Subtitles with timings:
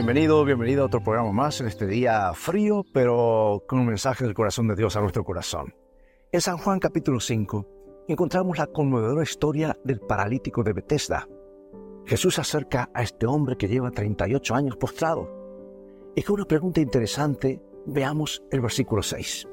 [0.00, 4.32] Bienvenido, bienvenido a otro programa más en este día frío, pero con un mensaje del
[4.32, 5.74] corazón de Dios a nuestro corazón.
[6.32, 7.66] En San Juan capítulo 5
[8.08, 11.28] encontramos la conmovedora historia del paralítico de Bethesda.
[12.06, 15.28] Jesús acerca a este hombre que lleva 38 años postrado.
[16.16, 19.48] Y con una pregunta interesante, veamos el versículo 6.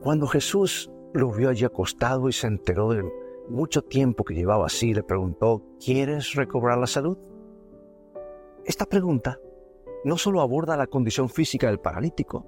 [0.00, 3.04] Cuando Jesús lo vio allí acostado y se enteró de
[3.50, 7.18] mucho tiempo que llevaba así, le preguntó, ¿quieres recobrar la salud?
[8.68, 9.40] Esta pregunta
[10.04, 12.44] no solo aborda la condición física del paralítico,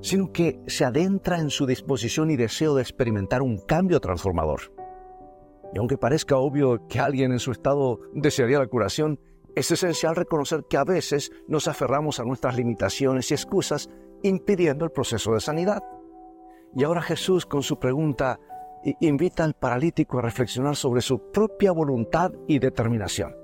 [0.00, 4.72] sino que se adentra en su disposición y deseo de experimentar un cambio transformador.
[5.74, 9.18] Y aunque parezca obvio que alguien en su estado desearía la curación,
[9.56, 13.90] es esencial reconocer que a veces nos aferramos a nuestras limitaciones y excusas
[14.22, 15.82] impidiendo el proceso de sanidad.
[16.76, 18.38] Y ahora Jesús con su pregunta
[19.00, 23.41] invita al paralítico a reflexionar sobre su propia voluntad y determinación.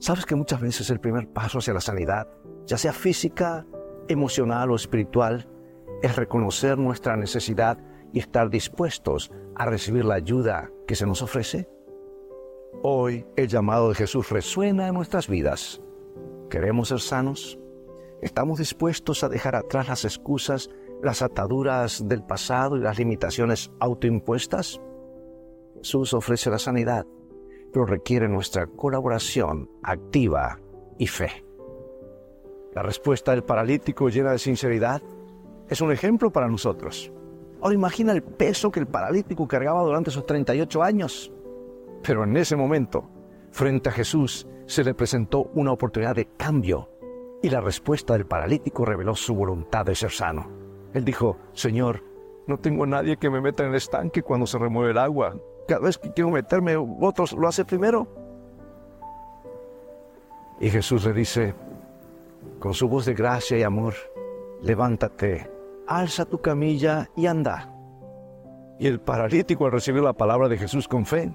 [0.00, 2.26] Sabes que muchas veces el primer paso hacia la sanidad,
[2.64, 3.66] ya sea física,
[4.08, 5.46] emocional o espiritual,
[6.00, 7.76] es reconocer nuestra necesidad
[8.10, 11.68] y estar dispuestos a recibir la ayuda que se nos ofrece.
[12.82, 15.82] Hoy el llamado de Jesús resuena en nuestras vidas.
[16.48, 17.58] ¿Queremos ser sanos?
[18.22, 20.70] ¿Estamos dispuestos a dejar atrás las excusas,
[21.02, 24.80] las ataduras del pasado y las limitaciones autoimpuestas?
[25.76, 27.04] Jesús ofrece la sanidad
[27.72, 30.58] pero requiere nuestra colaboración activa
[30.98, 31.44] y fe.
[32.74, 35.02] La respuesta del paralítico llena de sinceridad
[35.68, 37.12] es un ejemplo para nosotros.
[37.60, 41.32] Ahora imagina el peso que el paralítico cargaba durante esos 38 años.
[42.02, 43.08] Pero en ese momento,
[43.50, 46.90] frente a Jesús, se le presentó una oportunidad de cambio
[47.42, 50.48] y la respuesta del paralítico reveló su voluntad de ser sano.
[50.94, 52.04] Él dijo, Señor,
[52.46, 55.36] no tengo a nadie que me meta en el estanque cuando se remueve el agua
[55.66, 58.06] cada vez que quiero meterme, otros lo hace primero.
[60.60, 61.54] Y Jesús le dice,
[62.58, 63.94] con su voz de gracia y amor,
[64.62, 65.50] levántate,
[65.86, 67.72] alza tu camilla y anda.
[68.78, 71.32] Y el paralítico al recibir la palabra de Jesús con fe,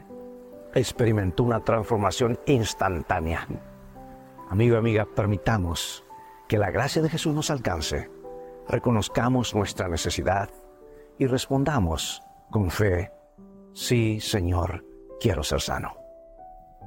[0.73, 3.47] experimentó una transformación instantánea.
[4.49, 6.03] Amigo amiga, permitamos
[6.47, 8.09] que la gracia de Jesús nos alcance,
[8.67, 10.49] reconozcamos nuestra necesidad
[11.17, 12.21] y respondamos
[12.51, 13.14] con fe
[13.75, 14.85] Sí, Señor,
[15.19, 15.97] quiero ser sano.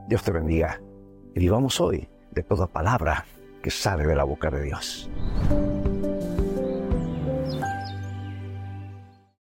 [0.08, 0.80] Dios te bendiga
[1.34, 3.26] y vivamos hoy de toda palabra
[3.62, 5.10] que sale de la boca de Dios.